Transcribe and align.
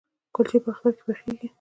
کلچې 0.35 0.57
په 0.63 0.69
اختر 0.73 0.91
کې 0.95 1.03
پخیږي؟ 1.07 1.47